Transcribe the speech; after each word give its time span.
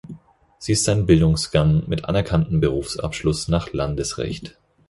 Sie 0.57 0.71
ist 0.71 0.89
ein 0.89 1.05
Bildungsgang 1.05 1.83
mit 1.87 2.05
anerkanntem 2.05 2.59
Berufsabschluss 2.59 3.49
nach 3.49 3.71
Landesrecht. 3.71 4.57